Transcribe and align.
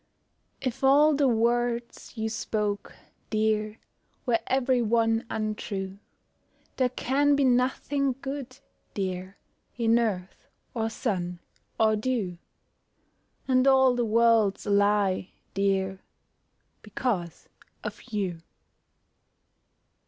IF 0.61 0.77
If 0.77 0.83
all 0.83 1.13
the 1.13 1.27
words 1.27 2.13
you 2.17 2.27
spoke, 2.27 2.95
dear, 3.29 3.77
Were 4.25 4.39
every 4.47 4.81
one 4.81 5.27
untrue, 5.29 5.99
There 6.77 6.89
can 6.89 7.35
be 7.35 7.45
nothing 7.45 8.13
good, 8.19 8.57
dear, 8.95 9.37
In 9.77 9.99
earth, 9.99 10.47
or 10.73 10.89
sun, 10.89 11.39
or 11.79 11.95
dew; 11.95 12.39
And 13.47 13.67
all 13.67 13.93
the 13.93 14.03
world's 14.03 14.65
a 14.65 14.71
lie, 14.71 15.33
dear, 15.53 16.01
Because 16.81 17.47
of 17.83 18.01
you. 18.11 18.41